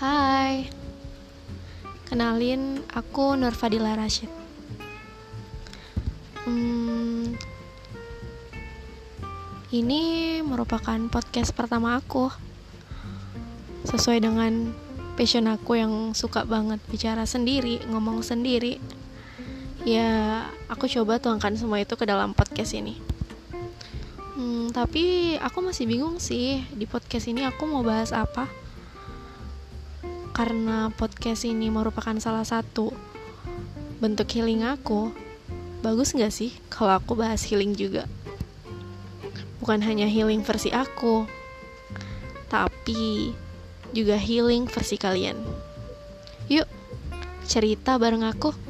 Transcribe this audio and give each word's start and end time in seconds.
Hai, 0.00 0.64
kenalin 2.08 2.80
aku 2.88 3.36
Nur 3.36 3.52
Fadila 3.52 3.92
Rashid. 3.92 4.32
Hmm, 6.48 7.36
ini 9.68 10.40
merupakan 10.40 10.96
podcast 11.12 11.52
pertama 11.52 12.00
aku. 12.00 12.32
Sesuai 13.84 14.24
dengan 14.24 14.72
passion 15.20 15.44
aku 15.52 15.76
yang 15.76 16.16
suka 16.16 16.48
banget 16.48 16.80
bicara 16.88 17.28
sendiri, 17.28 17.84
ngomong 17.92 18.24
sendiri. 18.24 18.80
Ya, 19.84 20.48
aku 20.72 20.88
coba 20.88 21.20
tuangkan 21.20 21.60
semua 21.60 21.76
itu 21.76 21.92
ke 22.00 22.08
dalam 22.08 22.32
podcast 22.32 22.72
ini. 22.72 22.96
Hmm, 24.32 24.72
tapi 24.72 25.36
aku 25.44 25.60
masih 25.60 25.84
bingung 25.84 26.16
sih 26.16 26.64
di 26.72 26.88
podcast 26.88 27.28
ini 27.28 27.44
aku 27.44 27.68
mau 27.68 27.84
bahas 27.84 28.16
apa 28.16 28.48
karena 30.30 30.88
podcast 30.94 31.44
ini 31.44 31.68
merupakan 31.68 32.14
salah 32.22 32.46
satu 32.46 32.94
bentuk 34.00 34.30
healing 34.32 34.64
aku, 34.64 35.12
bagus 35.84 36.16
nggak 36.16 36.32
sih 36.32 36.54
kalau 36.72 36.96
aku 36.96 37.18
bahas 37.18 37.44
healing 37.44 37.76
juga? 37.76 38.08
Bukan 39.60 39.84
hanya 39.84 40.08
healing 40.08 40.40
versi 40.40 40.72
aku, 40.72 41.28
tapi 42.48 43.34
juga 43.92 44.16
healing 44.16 44.70
versi 44.70 44.96
kalian. 44.96 45.36
Yuk, 46.48 46.66
cerita 47.44 47.98
bareng 48.00 48.24
aku. 48.24 48.69